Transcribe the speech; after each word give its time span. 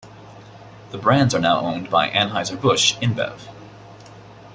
The 0.89 0.97
brands 0.97 1.35
are 1.35 1.39
now 1.39 1.59
owned 1.59 1.91
by 1.91 2.09
Anheuser-Busch 2.09 2.95
InBev. 2.97 3.39